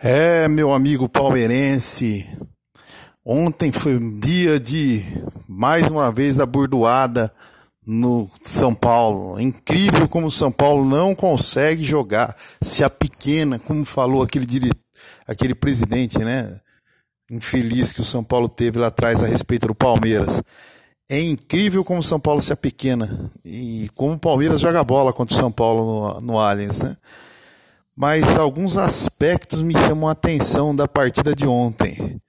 [0.00, 2.24] É, meu amigo palmeirense.
[3.24, 5.02] Ontem foi um dia de
[5.48, 7.34] mais uma vez a burdoada
[7.84, 9.40] no São Paulo.
[9.40, 14.46] É incrível como o São Paulo não consegue jogar, se a pequena, como falou aquele
[14.46, 14.70] dire...
[15.26, 16.60] aquele presidente, né?
[17.28, 20.40] Infeliz que o São Paulo teve lá atrás a respeito do Palmeiras.
[21.10, 25.34] É incrível como o São Paulo se pequena e como o Palmeiras joga bola contra
[25.34, 26.96] o São Paulo no, no Allianz, né?
[27.98, 32.22] Mas alguns aspectos me chamam a atenção da partida de ontem.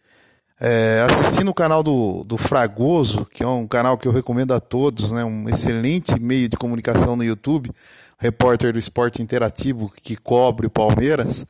[0.59, 4.59] É, assistindo o canal do, do Fragoso, que é um canal que eu recomendo a
[4.59, 7.69] todos, né, um excelente meio de comunicação no YouTube,
[8.17, 11.45] repórter do esporte interativo que cobre o Palmeiras,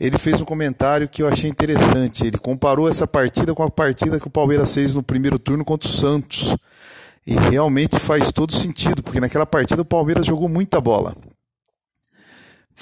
[0.00, 2.26] ele fez um comentário que eu achei interessante.
[2.26, 5.86] Ele comparou essa partida com a partida que o Palmeiras fez no primeiro turno contra
[5.86, 6.56] o Santos.
[7.26, 11.14] E realmente faz todo sentido, porque naquela partida o Palmeiras jogou muita bola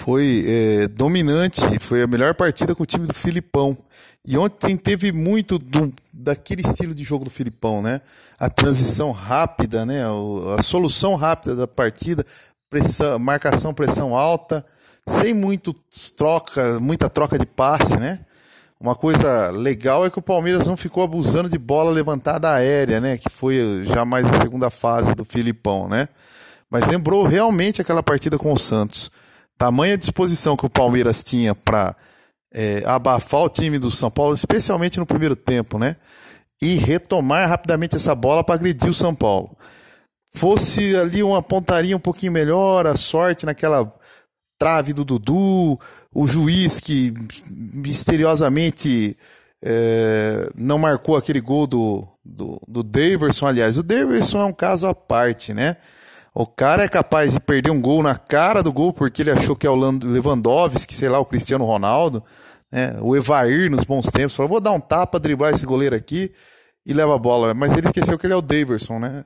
[0.01, 3.77] foi é, dominante, foi a melhor partida com o time do Filipão.
[4.27, 8.01] E ontem teve muito do, daquele estilo de jogo do Filipão, né?
[8.39, 10.03] A transição rápida, né?
[10.59, 12.25] A solução rápida da partida,
[12.71, 14.65] pressão, marcação, pressão alta,
[15.07, 15.75] sem muito
[16.17, 18.21] troca, muita troca de passe, né?
[18.81, 23.19] Uma coisa legal é que o Palmeiras não ficou abusando de bola levantada aérea, né?
[23.19, 26.09] Que foi já mais a segunda fase do Filipão, né?
[26.71, 29.11] Mas lembrou realmente aquela partida com o Santos
[29.61, 31.95] tamanha disposição que o Palmeiras tinha para
[32.51, 35.97] é, abafar o time do São Paulo, especialmente no primeiro tempo, né?
[36.63, 39.55] E retomar rapidamente essa bola para agredir o São Paulo.
[40.33, 43.93] Fosse ali uma pontaria um pouquinho melhor, a sorte naquela
[44.59, 45.79] trave do Dudu,
[46.15, 47.13] o juiz que
[47.51, 49.15] misteriosamente
[49.63, 53.47] é, não marcou aquele gol do, do, do Daverson.
[53.47, 55.77] Aliás, o Daverson é um caso à parte, né?
[56.35, 59.57] O cara é capaz de perder um gol na cara do gol porque ele achou
[59.57, 62.23] que é o Lewandowski, sei lá, o Cristiano Ronaldo,
[62.71, 62.97] né?
[63.01, 66.33] O Evair nos bons tempos falou: vou dar um tapa, driblar esse goleiro aqui
[66.87, 67.53] e leva a bola.
[67.53, 69.25] Mas ele esqueceu que ele é o Daverson, né?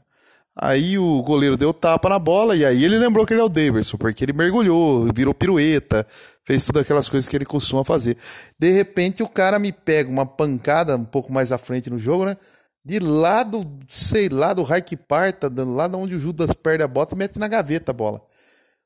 [0.56, 3.48] Aí o goleiro deu tapa na bola e aí ele lembrou que ele é o
[3.48, 6.06] Daverson, porque ele mergulhou, virou pirueta,
[6.44, 8.16] fez tudo aquelas coisas que ele costuma fazer.
[8.56, 12.24] De repente o cara me pega uma pancada um pouco mais à frente no jogo,
[12.24, 12.36] né?
[12.84, 16.84] De lá do, sei lá, do raio que parta, lá de onde o Judas perde
[16.84, 18.20] a bota, mete na gaveta a bola.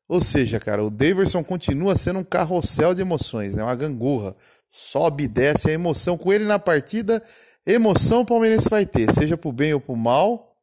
[0.09, 3.63] Ou seja, cara, o Daverson continua sendo um carrossel de emoções, né?
[3.63, 4.35] Uma gangorra.
[4.71, 6.17] Sobe e desce a emoção.
[6.17, 7.23] Com ele na partida,
[7.67, 10.57] emoção o Palmeirense vai ter, seja pro bem ou pro mal,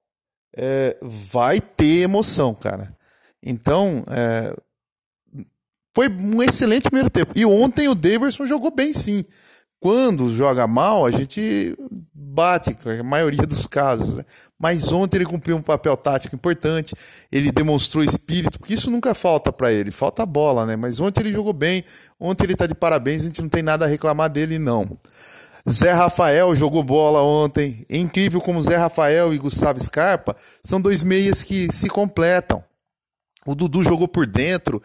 [0.56, 2.96] é, vai ter emoção, cara.
[3.44, 4.56] Então, é,
[5.94, 7.34] foi um excelente primeiro tempo.
[7.36, 9.26] E ontem o Daverson jogou bem, sim.
[9.86, 11.78] Quando joga mal, a gente
[12.12, 14.16] bate, a maioria dos casos.
[14.16, 14.24] Né?
[14.58, 16.96] Mas ontem ele cumpriu um papel tático importante,
[17.32, 20.76] ele demonstrou espírito, porque isso nunca falta para ele, falta bola, né?
[20.76, 21.84] Mas ontem ele jogou bem,
[22.20, 24.98] ontem ele está de parabéns, a gente não tem nada a reclamar dele, não.
[25.70, 27.86] Zé Rafael jogou bola ontem.
[27.88, 32.64] É incrível como Zé Rafael e Gustavo Scarpa são dois meias que se completam.
[33.46, 34.82] O Dudu jogou por dentro,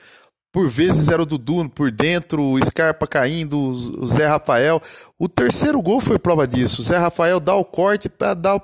[0.52, 4.80] por vezes era o Dudu por dentro, o Scarpa caindo, o Zé Rafael.
[5.18, 6.80] O terceiro gol foi prova disso.
[6.80, 8.60] O Zé Rafael dá o corte para dar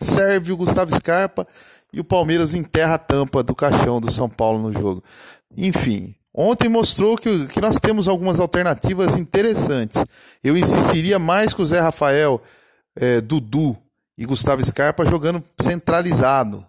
[0.00, 1.46] serve o Gustavo Scarpa
[1.92, 5.04] e o Palmeiras enterra a tampa do caixão do São Paulo no jogo.
[5.56, 10.02] Enfim, ontem mostrou que, que nós temos algumas alternativas interessantes.
[10.42, 12.40] Eu insistiria mais com o Zé Rafael,
[12.96, 13.76] é, Dudu
[14.16, 16.66] e Gustavo Scarpa jogando centralizado.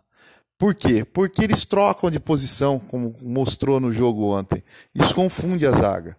[0.63, 1.03] Por quê?
[1.03, 4.63] Porque eles trocam de posição, como mostrou no jogo ontem.
[4.96, 6.16] Isso confunde a zaga.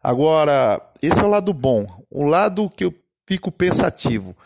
[0.00, 1.84] Agora, esse é o lado bom.
[2.08, 2.94] O lado que eu
[3.26, 4.36] fico pensativo.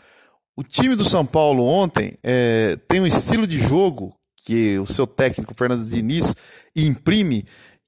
[0.55, 5.05] O time do São Paulo ontem é, tem um estilo de jogo que o seu
[5.05, 6.35] técnico Fernando Diniz
[6.75, 7.45] imprime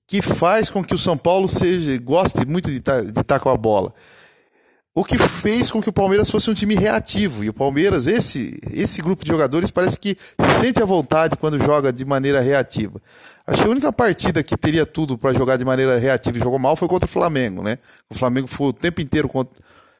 [0.07, 3.49] que faz com que o São Paulo seja goste muito de estar tá, tá com
[3.49, 3.91] a bola.
[4.97, 7.43] O que fez com que o Palmeiras fosse um time reativo.
[7.43, 11.61] E o Palmeiras, esse, esse grupo de jogadores, parece que se sente à vontade quando
[11.61, 13.01] joga de maneira reativa.
[13.45, 16.57] Acho que a única partida que teria tudo para jogar de maneira reativa e jogou
[16.57, 17.77] mal foi contra o Flamengo, né?
[18.09, 19.53] O Flamengo foi o tempo inteiro contra,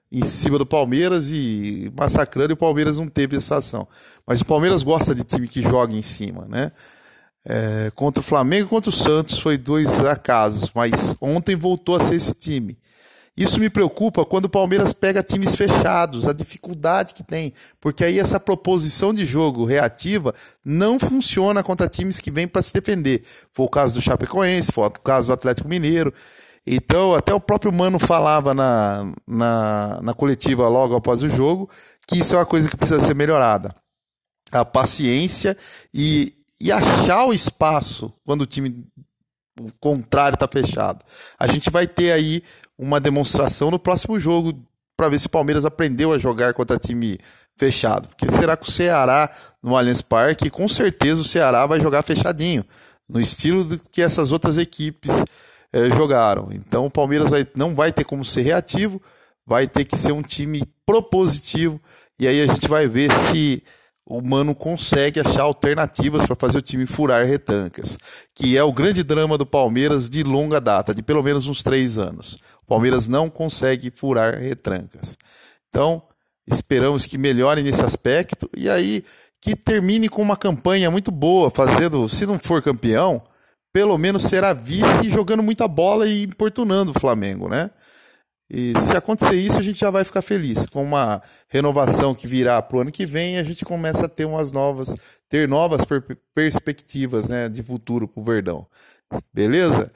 [0.10, 3.86] em cima do Palmeiras e massacrando, e o Palmeiras não teve essa ação.
[4.26, 6.72] Mas o Palmeiras gosta de time que joga em cima, né?
[7.46, 12.00] É, contra o Flamengo e contra o Santos foi dois acasos, mas ontem voltou a
[12.00, 12.78] ser esse time.
[13.38, 18.18] Isso me preocupa quando o Palmeiras pega times fechados, a dificuldade que tem, porque aí
[18.18, 20.34] essa proposição de jogo reativa
[20.64, 23.24] não funciona contra times que vêm para se defender.
[23.52, 26.14] Foi o caso do Chapecoense, foi o caso do Atlético Mineiro.
[26.66, 31.70] Então, até o próprio Mano falava na, na, na coletiva logo após o jogo
[32.08, 33.76] que isso é uma coisa que precisa ser melhorada.
[34.52, 35.58] A paciência
[35.94, 38.88] e, e achar o espaço quando o time
[39.60, 41.04] o contrário está fechado.
[41.40, 42.44] A gente vai ter aí
[42.78, 44.58] uma demonstração no próximo jogo
[44.96, 47.18] para ver se o Palmeiras aprendeu a jogar contra time
[47.58, 48.08] fechado.
[48.08, 49.30] Porque será que o Ceará
[49.62, 52.64] no Allianz Parque, com certeza o Ceará vai jogar fechadinho,
[53.08, 55.12] no estilo do que essas outras equipes
[55.74, 56.50] eh, jogaram.
[56.52, 59.02] Então o Palmeiras vai, não vai ter como ser reativo,
[59.46, 61.80] vai ter que ser um time propositivo
[62.20, 63.62] e aí a gente vai ver se
[64.06, 67.98] o Mano consegue achar alternativas para fazer o time furar retancas,
[68.36, 71.98] que é o grande drama do Palmeiras de longa data, de pelo menos uns três
[71.98, 72.36] anos.
[72.64, 75.18] O Palmeiras não consegue furar retrancas.
[75.70, 76.04] Então,
[76.48, 79.04] esperamos que melhore nesse aspecto e aí
[79.42, 83.22] que termine com uma campanha muito boa, fazendo, se não for campeão,
[83.74, 87.70] pelo menos será vice jogando muita bola e importunando o Flamengo, né?
[88.50, 90.68] E se acontecer isso, a gente já vai ficar feliz.
[90.68, 94.26] Com uma renovação que virá para o ano que vem, a gente começa a ter
[94.26, 94.96] umas novas,
[95.28, 96.04] ter novas per
[96.34, 98.68] perspectivas né, de futuro para o Verdão.
[99.34, 99.92] Beleza?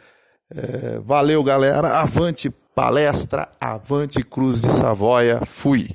[0.51, 1.99] É, valeu, galera.
[1.99, 5.41] Avante palestra, avante Cruz de Savoia.
[5.45, 5.89] Fui.